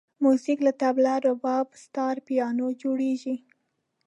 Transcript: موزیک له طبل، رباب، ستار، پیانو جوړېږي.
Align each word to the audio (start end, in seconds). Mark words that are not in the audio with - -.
موزیک 0.23 0.59
له 0.67 0.73
طبل، 0.81 1.05
رباب، 1.25 1.67
ستار، 1.83 2.15
پیانو 2.27 2.67
جوړېږي. 2.81 3.35